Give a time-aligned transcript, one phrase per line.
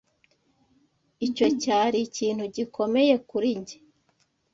[1.27, 3.77] Icyo cyari ikintu gikomeye kuri njye.